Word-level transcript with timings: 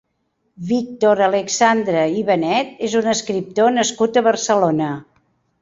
Víctor 0.69 1.21
Alexandre 1.25 2.01
i 2.21 2.25
Benet 2.31 2.73
és 2.89 2.97
un 3.03 3.13
escriptor 3.15 3.73
nascut 3.79 4.19
a 4.23 4.29
Barcelona. 4.33 4.93